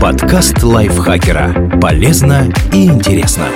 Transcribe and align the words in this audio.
Подкаст 0.00 0.62
лайфхакера. 0.62 1.78
Полезно 1.80 2.52
и 2.72 2.86
интересно. 2.86 3.46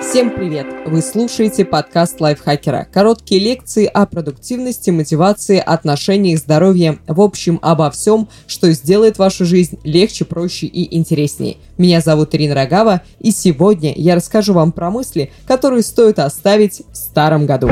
Всем 0.00 0.30
привет! 0.30 0.66
Вы 0.86 1.02
слушаете 1.02 1.64
подкаст 1.64 2.20
лайфхакера. 2.20 2.86
Короткие 2.92 3.40
лекции 3.40 3.86
о 3.86 4.06
продуктивности, 4.06 4.90
мотивации, 4.90 5.58
отношениях, 5.58 6.38
здоровье. 6.38 6.98
В 7.08 7.20
общем, 7.20 7.58
обо 7.62 7.90
всем, 7.90 8.28
что 8.46 8.70
сделает 8.72 9.18
вашу 9.18 9.44
жизнь 9.44 9.78
легче, 9.82 10.24
проще 10.24 10.66
и 10.66 10.96
интереснее. 10.96 11.56
Меня 11.78 12.00
зовут 12.00 12.34
Ирина 12.34 12.54
Рогава, 12.54 13.02
и 13.18 13.30
сегодня 13.30 13.92
я 13.96 14.14
расскажу 14.14 14.52
вам 14.52 14.72
про 14.72 14.90
мысли, 14.90 15.32
которые 15.46 15.82
стоит 15.82 16.18
оставить 16.18 16.82
в 16.92 16.96
старом 16.96 17.46
году. 17.46 17.68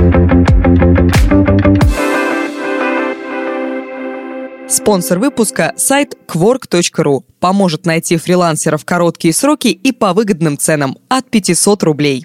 Спонсор 4.74 5.20
выпуска– 5.20 5.72
сайт 5.76 6.16
Quark.ru. 6.26 7.22
Поможет 7.38 7.86
найти 7.86 8.16
фрилансеров 8.16 8.82
в 8.82 8.84
короткие 8.84 9.32
сроки 9.32 9.68
и 9.68 9.92
по 9.92 10.12
выгодным 10.12 10.58
ценам– 10.58 10.98
от 11.08 11.30
500 11.30 11.84
рублей. 11.84 12.24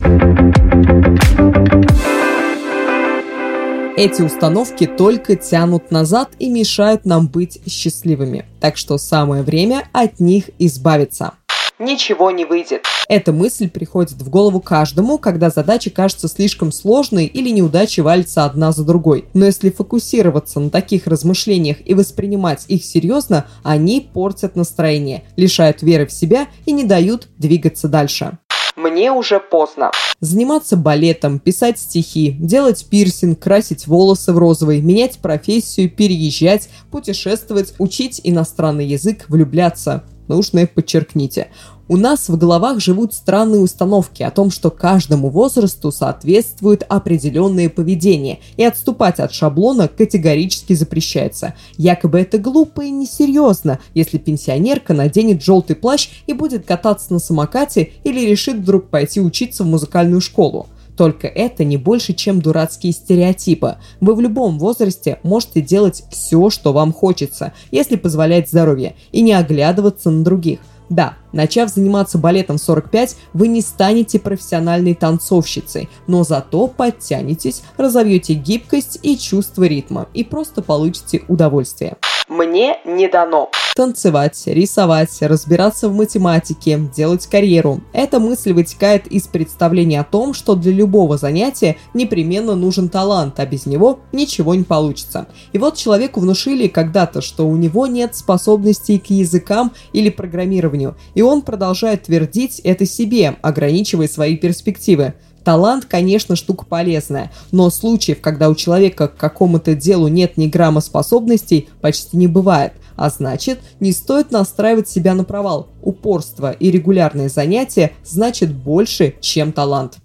Эти 3.95 4.23
установки 4.23 4.87
только 4.87 5.35
тянут 5.35 5.91
назад 5.91 6.31
и 6.39 6.49
мешают 6.49 7.05
нам 7.05 7.27
быть 7.27 7.59
счастливыми. 7.69 8.45
Так 8.59 8.77
что 8.77 8.97
самое 8.97 9.43
время 9.43 9.87
от 9.93 10.19
них 10.19 10.45
избавиться 10.57 11.33
ничего 11.79 12.31
не 12.31 12.45
выйдет. 12.45 12.85
Эта 13.07 13.31
мысль 13.31 13.69
приходит 13.69 14.21
в 14.21 14.29
голову 14.29 14.59
каждому, 14.59 15.17
когда 15.17 15.49
задача 15.49 15.89
кажется 15.89 16.27
слишком 16.27 16.71
сложной 16.71 17.25
или 17.25 17.49
неудачи 17.49 18.01
валятся 18.01 18.45
одна 18.45 18.71
за 18.71 18.83
другой. 18.83 19.25
Но 19.33 19.45
если 19.45 19.69
фокусироваться 19.69 20.59
на 20.59 20.69
таких 20.69 21.07
размышлениях 21.07 21.77
и 21.85 21.93
воспринимать 21.93 22.65
их 22.67 22.83
серьезно, 22.83 23.47
они 23.63 24.07
портят 24.13 24.55
настроение, 24.55 25.23
лишают 25.35 25.81
веры 25.81 26.05
в 26.05 26.11
себя 26.11 26.47
и 26.65 26.71
не 26.71 26.83
дают 26.83 27.27
двигаться 27.37 27.87
дальше 27.87 28.37
мне 28.79 29.11
уже 29.11 29.39
поздно. 29.39 29.91
Заниматься 30.19 30.75
балетом, 30.75 31.39
писать 31.39 31.79
стихи, 31.79 32.31
делать 32.39 32.85
пирсинг, 32.89 33.39
красить 33.39 33.87
волосы 33.87 34.33
в 34.33 34.37
розовый, 34.37 34.81
менять 34.81 35.19
профессию, 35.19 35.89
переезжать, 35.89 36.69
путешествовать, 36.91 37.73
учить 37.77 38.21
иностранный 38.23 38.85
язык, 38.87 39.25
влюбляться 39.27 40.03
нужное 40.29 40.67
подчеркните. 40.67 41.49
У 41.91 41.97
нас 41.97 42.29
в 42.29 42.37
головах 42.37 42.79
живут 42.79 43.15
странные 43.15 43.61
установки 43.61 44.21
о 44.21 44.29
том, 44.29 44.51
что 44.51 44.69
каждому 44.69 45.29
возрасту 45.29 45.91
соответствует 45.91 46.85
определенное 46.87 47.67
поведение, 47.67 48.39
и 48.57 48.63
отступать 48.63 49.19
от 49.19 49.33
шаблона 49.33 49.87
категорически 49.87 50.73
запрещается. 50.73 51.55
Якобы 51.77 52.19
это 52.19 52.37
глупо 52.37 52.81
и 52.81 52.91
несерьезно, 52.91 53.79
если 53.95 54.19
пенсионерка 54.19 54.93
наденет 54.93 55.43
желтый 55.43 55.75
плащ 55.75 56.09
и 56.27 56.33
будет 56.33 56.63
кататься 56.63 57.11
на 57.11 57.19
самокате 57.19 57.93
или 58.03 58.19
решит 58.19 58.57
вдруг 58.57 58.89
пойти 58.89 59.19
учиться 59.19 59.63
в 59.63 59.67
музыкальную 59.67 60.21
школу. 60.21 60.67
Только 60.99 61.27
это 61.27 61.63
не 61.63 61.77
больше, 61.77 62.11
чем 62.11 62.41
дурацкие 62.41 62.91
стереотипы. 62.91 63.77
Вы 64.01 64.15
в 64.15 64.19
любом 64.19 64.59
возрасте 64.59 65.17
можете 65.23 65.61
делать 65.61 66.03
все, 66.11 66.49
что 66.49 66.73
вам 66.73 66.91
хочется, 66.91 67.53
если 67.71 67.95
позволяет 67.95 68.49
здоровье, 68.49 68.97
и 69.13 69.21
не 69.21 69.31
оглядываться 69.31 70.09
на 70.09 70.25
других. 70.25 70.59
Да, 70.89 71.13
начав 71.31 71.69
заниматься 71.69 72.17
балетом 72.17 72.57
в 72.57 72.61
45, 72.61 73.15
вы 73.31 73.47
не 73.47 73.61
станете 73.61 74.19
профессиональной 74.19 74.93
танцовщицей, 74.93 75.87
но 76.05 76.25
зато 76.25 76.67
подтянетесь, 76.67 77.61
разовьете 77.77 78.33
гибкость 78.33 78.99
и 79.01 79.17
чувство 79.17 79.63
ритма, 79.63 80.09
и 80.13 80.25
просто 80.25 80.61
получите 80.61 81.21
удовольствие. 81.29 81.95
Мне 82.27 82.75
не 82.83 83.07
дано 83.07 83.49
танцевать, 83.79 84.43
рисовать, 84.45 85.21
разбираться 85.21 85.87
в 85.87 85.95
математике, 85.95 86.89
делать 86.93 87.25
карьеру. 87.27 87.79
Эта 87.93 88.19
мысль 88.19 88.51
вытекает 88.51 89.07
из 89.07 89.23
представления 89.29 90.01
о 90.01 90.03
том, 90.03 90.33
что 90.33 90.55
для 90.55 90.73
любого 90.73 91.17
занятия 91.17 91.77
непременно 91.93 92.55
нужен 92.55 92.89
талант, 92.89 93.39
а 93.39 93.45
без 93.45 93.65
него 93.65 94.01
ничего 94.11 94.53
не 94.53 94.65
получится. 94.65 95.29
И 95.53 95.57
вот 95.57 95.77
человеку 95.77 96.19
внушили 96.19 96.67
когда-то, 96.67 97.21
что 97.21 97.47
у 97.47 97.55
него 97.55 97.87
нет 97.87 98.17
способностей 98.17 98.99
к 98.99 99.11
языкам 99.11 99.71
или 99.93 100.09
программированию, 100.09 100.97
и 101.13 101.21
он 101.21 101.41
продолжает 101.41 102.03
твердить 102.03 102.59
это 102.65 102.85
себе, 102.85 103.37
ограничивая 103.41 104.09
свои 104.09 104.35
перспективы. 104.35 105.13
Талант, 105.45 105.85
конечно, 105.85 106.35
штука 106.35 106.65
полезная, 106.65 107.31
но 107.53 107.69
случаев, 107.69 108.19
когда 108.19 108.49
у 108.49 108.55
человека 108.55 109.07
к 109.07 109.15
какому-то 109.15 109.73
делу 109.73 110.09
нет 110.09 110.35
ни 110.35 110.47
грамма 110.47 110.81
способностей, 110.81 111.69
почти 111.79 112.17
не 112.17 112.27
бывает– 112.27 112.73
а 112.99 113.09
значит, 113.09 113.59
не 113.79 113.93
стоит 113.93 114.29
настраивать 114.31 114.89
себя 114.89 115.13
на 115.13 115.23
провал. 115.23 115.69
Упорство 115.81 116.51
и 116.51 116.69
регулярные 116.69 117.29
занятия 117.29 117.93
значит 118.03 118.53
больше, 118.53 119.15
чем 119.21 119.53
талант. 119.53 119.99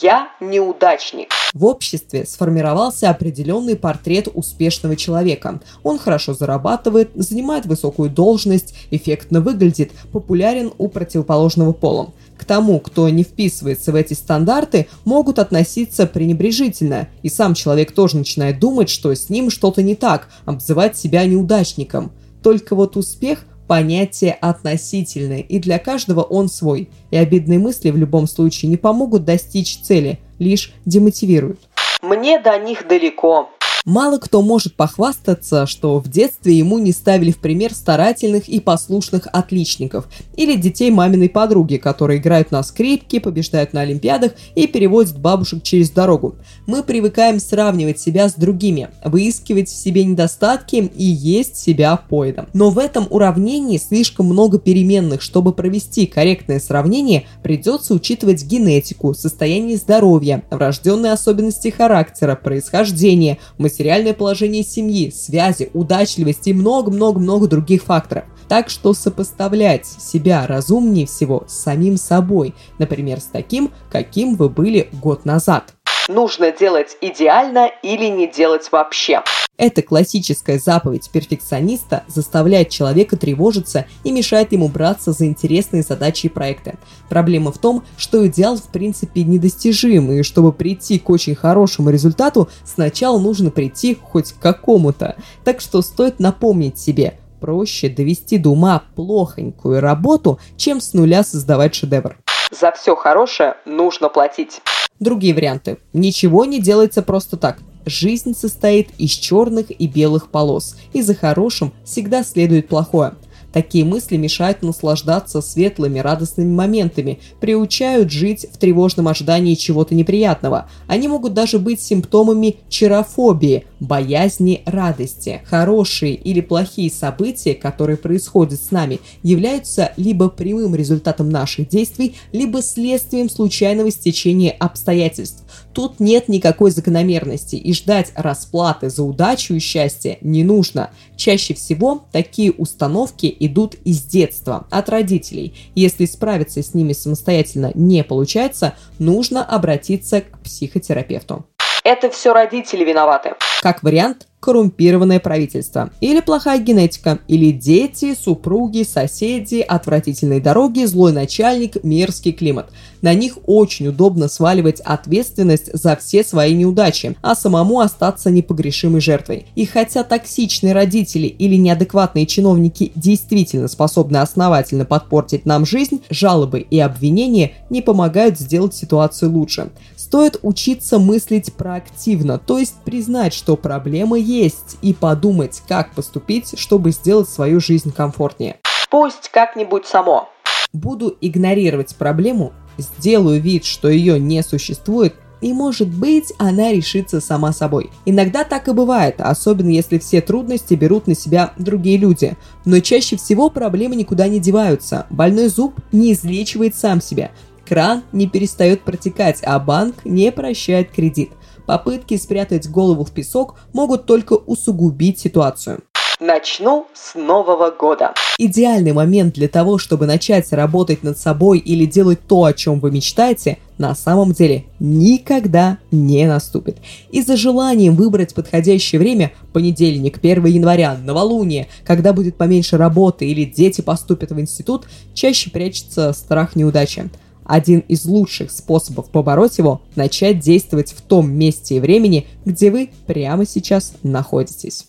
Я 0.00 0.28
неудачник. 0.40 1.28
В 1.54 1.64
обществе 1.64 2.26
сформировался 2.26 3.08
определенный 3.08 3.76
портрет 3.76 4.28
успешного 4.34 4.96
человека. 4.96 5.60
Он 5.84 5.98
хорошо 5.98 6.34
зарабатывает, 6.34 7.10
занимает 7.14 7.66
высокую 7.66 8.10
должность, 8.10 8.74
эффектно 8.90 9.40
выглядит, 9.40 9.92
популярен 10.12 10.72
у 10.76 10.88
противоположного 10.88 11.72
пола. 11.72 12.12
К 12.36 12.44
тому, 12.44 12.80
кто 12.80 13.08
не 13.10 13.22
вписывается 13.22 13.92
в 13.92 13.94
эти 13.94 14.14
стандарты, 14.14 14.88
могут 15.04 15.38
относиться 15.38 16.06
пренебрежительно, 16.06 17.08
и 17.22 17.28
сам 17.28 17.54
человек 17.54 17.92
тоже 17.92 18.16
начинает 18.16 18.58
думать, 18.58 18.88
что 18.88 19.14
с 19.14 19.28
ним 19.28 19.50
что-то 19.50 19.82
не 19.82 19.94
так, 19.94 20.28
обзывать 20.46 20.96
себя 20.96 21.24
неудачником. 21.26 22.12
Только 22.42 22.74
вот 22.74 22.96
успех– 22.96 23.44
понятие 23.70 24.32
относительное, 24.32 25.38
и 25.38 25.60
для 25.60 25.78
каждого 25.78 26.22
он 26.22 26.48
свой. 26.48 26.90
И 27.12 27.16
обидные 27.16 27.60
мысли 27.60 27.90
в 27.90 27.96
любом 27.96 28.26
случае 28.26 28.68
не 28.68 28.76
помогут 28.76 29.24
достичь 29.24 29.78
цели, 29.78 30.18
лишь 30.40 30.72
демотивируют. 30.86 31.60
Мне 32.02 32.40
до 32.40 32.58
них 32.58 32.88
далеко. 32.88 33.48
Мало 33.86 34.18
кто 34.18 34.42
может 34.42 34.74
похвастаться, 34.74 35.66
что 35.66 35.98
в 36.00 36.08
детстве 36.08 36.58
ему 36.58 36.78
не 36.78 36.92
ставили 36.92 37.30
в 37.30 37.38
пример 37.38 37.72
старательных 37.72 38.46
и 38.46 38.60
послушных 38.60 39.26
отличников 39.32 40.06
или 40.36 40.54
детей 40.54 40.90
маминой 40.90 41.30
подруги, 41.30 41.76
которые 41.76 42.20
играют 42.20 42.50
на 42.50 42.62
скрипке, 42.62 43.20
побеждают 43.20 43.72
на 43.72 43.80
олимпиадах 43.80 44.32
и 44.54 44.66
переводят 44.66 45.18
бабушек 45.18 45.62
через 45.62 45.88
дорогу. 45.90 46.34
Мы 46.66 46.82
привыкаем 46.82 47.40
сравнивать 47.40 47.98
себя 47.98 48.28
с 48.28 48.34
другими, 48.34 48.90
выискивать 49.02 49.70
в 49.70 49.76
себе 49.76 50.04
недостатки 50.04 50.76
и 50.94 51.04
есть 51.04 51.56
себя 51.56 51.96
поедом. 51.96 52.48
Но 52.52 52.68
в 52.68 52.78
этом 52.78 53.06
уравнении 53.08 53.78
слишком 53.78 54.26
много 54.26 54.58
переменных, 54.58 55.22
чтобы 55.22 55.54
провести 55.54 56.04
корректное 56.04 56.60
сравнение, 56.60 57.24
придется 57.42 57.94
учитывать 57.94 58.44
генетику, 58.44 59.14
состояние 59.14 59.78
здоровья, 59.78 60.42
врожденные 60.50 61.12
особенности 61.12 61.68
характера, 61.68 62.36
происхождение, 62.36 63.38
материальное 63.70 64.14
положение 64.14 64.64
семьи, 64.64 65.10
связи, 65.10 65.70
удачливость 65.72 66.46
и 66.48 66.52
много-много-много 66.52 67.46
других 67.46 67.84
факторов. 67.84 68.24
Так 68.48 68.68
что 68.68 68.94
сопоставлять 68.94 69.86
себя 69.86 70.44
разумнее 70.46 71.06
всего 71.06 71.44
с 71.46 71.62
самим 71.62 71.96
собой, 71.96 72.54
например, 72.78 73.20
с 73.20 73.26
таким, 73.26 73.70
каким 73.90 74.34
вы 74.34 74.48
были 74.48 74.88
год 74.92 75.24
назад. 75.24 75.74
Нужно 76.08 76.50
делать 76.50 76.96
идеально 77.00 77.70
или 77.82 78.06
не 78.06 78.26
делать 78.26 78.72
вообще. 78.72 79.22
Эта 79.60 79.82
классическая 79.82 80.58
заповедь 80.58 81.10
перфекциониста 81.10 82.04
заставляет 82.08 82.70
человека 82.70 83.18
тревожиться 83.18 83.84
и 84.04 84.10
мешает 84.10 84.52
ему 84.52 84.68
браться 84.68 85.12
за 85.12 85.26
интересные 85.26 85.82
задачи 85.82 86.26
и 86.26 86.28
проекты. 86.30 86.78
Проблема 87.10 87.52
в 87.52 87.58
том, 87.58 87.84
что 87.98 88.26
идеал 88.26 88.56
в 88.56 88.68
принципе 88.68 89.22
недостижим, 89.22 90.12
и 90.12 90.22
чтобы 90.22 90.54
прийти 90.54 90.98
к 90.98 91.10
очень 91.10 91.34
хорошему 91.34 91.90
результату, 91.90 92.48
сначала 92.64 93.18
нужно 93.18 93.50
прийти 93.50 93.98
хоть 94.02 94.32
к 94.32 94.38
какому-то. 94.38 95.16
Так 95.44 95.60
что 95.60 95.82
стоит 95.82 96.20
напомнить 96.20 96.78
себе, 96.78 97.18
проще 97.38 97.90
довести 97.90 98.38
до 98.38 98.52
ума 98.52 98.84
плохонькую 98.96 99.82
работу, 99.82 100.40
чем 100.56 100.80
с 100.80 100.94
нуля 100.94 101.22
создавать 101.22 101.74
шедевр. 101.74 102.16
За 102.50 102.72
все 102.72 102.96
хорошее 102.96 103.56
нужно 103.66 104.08
платить. 104.08 104.62
Другие 105.00 105.34
варианты. 105.34 105.76
Ничего 105.92 106.46
не 106.46 106.62
делается 106.62 107.02
просто 107.02 107.36
так. 107.36 107.58
Жизнь 107.86 108.34
состоит 108.34 108.90
из 108.98 109.10
черных 109.10 109.70
и 109.70 109.86
белых 109.86 110.30
полос, 110.30 110.76
и 110.92 111.02
за 111.02 111.14
хорошим 111.14 111.72
всегда 111.84 112.22
следует 112.22 112.68
плохое– 112.68 113.14
Такие 113.52 113.84
мысли 113.84 114.16
мешают 114.16 114.62
наслаждаться 114.62 115.40
светлыми, 115.40 115.98
радостными 115.98 116.52
моментами, 116.52 117.18
приучают 117.40 118.10
жить 118.10 118.46
в 118.52 118.58
тревожном 118.58 119.08
ожидании 119.08 119.54
чего-то 119.54 119.94
неприятного. 119.94 120.68
Они 120.86 121.08
могут 121.08 121.34
даже 121.34 121.58
быть 121.58 121.80
симптомами 121.80 122.56
чарофобии, 122.68 123.64
боязни 123.80 124.62
радости. 124.66 125.42
Хорошие 125.46 126.14
или 126.14 126.40
плохие 126.40 126.90
события, 126.90 127.54
которые 127.54 127.96
происходят 127.96 128.60
с 128.60 128.70
нами, 128.70 129.00
являются 129.22 129.92
либо 129.96 130.28
прямым 130.28 130.74
результатом 130.74 131.30
наших 131.30 131.68
действий, 131.68 132.16
либо 132.32 132.62
следствием 132.62 133.28
случайного 133.28 133.90
стечения 133.90 134.54
обстоятельств. 134.58 135.44
Тут 135.72 136.00
нет 136.00 136.28
никакой 136.28 136.70
закономерности, 136.70 137.56
и 137.56 137.72
ждать 137.72 138.12
расплаты 138.14 138.90
за 138.90 139.02
удачу 139.02 139.54
и 139.54 139.58
счастье 139.58 140.18
не 140.20 140.44
нужно. 140.44 140.90
Чаще 141.16 141.54
всего 141.54 142.04
такие 142.12 142.52
установки 142.52 143.34
идут 143.40 143.74
из 143.84 144.02
детства, 144.02 144.66
от 144.70 144.88
родителей. 144.88 145.54
Если 145.74 146.04
справиться 146.06 146.62
с 146.62 146.74
ними 146.74 146.92
самостоятельно 146.92 147.70
не 147.74 148.04
получается, 148.04 148.74
нужно 148.98 149.44
обратиться 149.44 150.22
к 150.22 150.40
психотерапевту. 150.40 151.44
Это 151.84 152.10
все 152.10 152.32
родители 152.32 152.84
виноваты. 152.84 153.34
Как 153.60 153.82
вариант, 153.82 154.26
коррумпированное 154.40 155.20
правительство, 155.20 155.90
или 156.00 156.20
плохая 156.20 156.58
генетика, 156.58 157.18
или 157.28 157.52
дети, 157.52 158.16
супруги, 158.18 158.82
соседи, 158.82 159.60
отвратительные 159.60 160.40
дороги, 160.40 160.84
злой 160.86 161.12
начальник, 161.12 161.84
мерзкий 161.84 162.32
климат. 162.32 162.70
На 163.02 163.14
них 163.14 163.38
очень 163.46 163.88
удобно 163.88 164.28
сваливать 164.28 164.80
ответственность 164.80 165.70
за 165.74 165.96
все 165.96 166.24
свои 166.24 166.54
неудачи, 166.54 167.16
а 167.22 167.34
самому 167.34 167.80
остаться 167.80 168.30
непогрешимой 168.30 169.00
жертвой. 169.00 169.46
И 169.54 169.66
хотя 169.66 170.04
токсичные 170.04 170.72
родители 170.72 171.26
или 171.26 171.56
неадекватные 171.56 172.26
чиновники 172.26 172.92
действительно 172.94 173.68
способны 173.68 174.18
основательно 174.18 174.84
подпортить 174.86 175.46
нам 175.46 175.66
жизнь, 175.66 176.02
жалобы 176.08 176.60
и 176.60 176.78
обвинения 176.78 177.52
не 177.68 177.82
помогают 177.82 178.38
сделать 178.38 178.74
ситуацию 178.74 179.30
лучше. 179.32 179.70
Стоит 179.96 180.38
учиться 180.42 180.98
мыслить 180.98 181.52
проактивно, 181.52 182.38
то 182.38 182.58
есть 182.58 182.74
признать, 182.84 183.34
что 183.34 183.49
проблема 183.56 184.18
есть, 184.18 184.78
и 184.82 184.92
подумать, 184.94 185.62
как 185.68 185.92
поступить, 185.94 186.58
чтобы 186.58 186.90
сделать 186.90 187.28
свою 187.28 187.60
жизнь 187.60 187.92
комфортнее. 187.92 188.56
Пусть 188.90 189.28
как-нибудь 189.30 189.86
само. 189.86 190.28
Буду 190.72 191.16
игнорировать 191.20 191.96
проблему, 191.96 192.52
сделаю 192.78 193.40
вид, 193.40 193.64
что 193.64 193.88
ее 193.88 194.18
не 194.20 194.42
существует, 194.42 195.14
и 195.40 195.52
может 195.52 195.88
быть 195.88 196.32
она 196.38 196.72
решится 196.72 197.20
сама 197.20 197.52
собой. 197.52 197.90
Иногда 198.04 198.44
так 198.44 198.68
и 198.68 198.72
бывает, 198.72 199.16
особенно 199.18 199.70
если 199.70 199.98
все 199.98 200.20
трудности 200.20 200.74
берут 200.74 201.06
на 201.06 201.14
себя 201.14 201.52
другие 201.56 201.96
люди. 201.96 202.36
Но 202.64 202.80
чаще 202.80 203.16
всего 203.16 203.48
проблемы 203.48 203.96
никуда 203.96 204.28
не 204.28 204.38
деваются. 204.38 205.06
Больной 205.10 205.48
зуб 205.48 205.74
не 205.92 206.12
излечивает 206.12 206.74
сам 206.74 207.00
себя. 207.00 207.30
Кран 207.66 208.02
не 208.12 208.26
перестает 208.26 208.82
протекать, 208.82 209.40
а 209.44 209.58
банк 209.60 210.04
не 210.04 210.32
прощает 210.32 210.90
кредит. 210.90 211.30
Попытки 211.66 212.16
спрятать 212.16 212.68
голову 212.68 213.04
в 213.04 213.12
песок 213.12 213.56
могут 213.72 214.06
только 214.06 214.34
усугубить 214.34 215.18
ситуацию. 215.18 215.80
Начну 216.20 216.86
с 216.92 217.14
Нового 217.14 217.70
года. 217.70 218.12
Идеальный 218.36 218.92
момент 218.92 219.36
для 219.36 219.48
того, 219.48 219.78
чтобы 219.78 220.04
начать 220.04 220.52
работать 220.52 221.02
над 221.02 221.16
собой 221.16 221.58
или 221.58 221.86
делать 221.86 222.20
то, 222.28 222.44
о 222.44 222.52
чем 222.52 222.78
вы 222.78 222.90
мечтаете, 222.90 223.56
на 223.78 223.94
самом 223.94 224.32
деле 224.32 224.66
никогда 224.78 225.78
не 225.90 226.26
наступит. 226.26 226.76
И 227.10 227.22
за 227.22 227.38
желанием 227.38 227.96
выбрать 227.96 228.34
подходящее 228.34 228.98
время, 228.98 229.32
понедельник, 229.54 230.18
1 230.18 230.44
января, 230.44 230.98
новолуние, 231.02 231.68
когда 231.86 232.12
будет 232.12 232.36
поменьше 232.36 232.76
работы 232.76 233.26
или 233.26 233.46
дети 233.46 233.80
поступят 233.80 234.30
в 234.30 234.38
институт, 234.38 234.88
чаще 235.14 235.48
прячется 235.48 236.12
страх 236.12 236.54
неудачи. 236.54 237.08
Один 237.50 237.80
из 237.80 238.04
лучших 238.04 238.52
способов 238.52 239.10
побороть 239.10 239.58
его– 239.58 239.82
начать 239.96 240.38
действовать 240.38 240.92
в 240.92 241.00
том 241.00 241.32
месте 241.32 241.78
и 241.78 241.80
времени, 241.80 242.28
где 242.44 242.70
вы 242.70 242.90
прямо 243.08 243.44
сейчас 243.44 243.94
находитесь. 244.04 244.86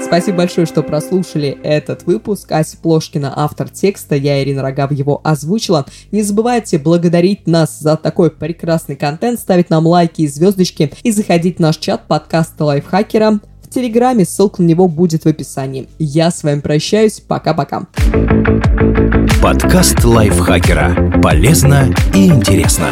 Спасибо 0.00 0.36
большое, 0.36 0.64
что 0.64 0.84
прослушали 0.84 1.58
этот 1.64 2.04
выпуск. 2.04 2.52
Ася 2.52 2.76
Плошкина, 2.80 3.32
автор 3.34 3.68
текста, 3.68 4.14
я, 4.14 4.40
Ирина 4.40 4.62
Рогав, 4.62 4.92
его 4.92 5.20
озвучила. 5.24 5.84
Не 6.12 6.22
забывайте 6.22 6.78
благодарить 6.78 7.48
нас 7.48 7.80
за 7.80 7.96
такой 7.96 8.30
прекрасный 8.30 8.94
контент, 8.94 9.40
ставить 9.40 9.70
нам 9.70 9.88
лайки 9.88 10.22
и 10.22 10.28
звездочки 10.28 10.92
и 11.02 11.10
заходить 11.10 11.56
в 11.56 11.60
наш 11.60 11.78
чат 11.78 12.06
подкаста 12.06 12.64
Лайфхакера 12.64 13.40
Телеграме, 13.76 14.24
ссылка 14.24 14.62
на 14.62 14.66
него 14.68 14.88
будет 14.88 15.24
в 15.24 15.28
описании. 15.28 15.86
Я 15.98 16.30
с 16.30 16.42
вами 16.42 16.60
прощаюсь, 16.60 17.20
пока-пока. 17.20 17.82
Подкаст 19.42 20.02
лайфхакера. 20.02 21.20
Полезно 21.22 21.94
и 22.14 22.28
интересно. 22.28 22.88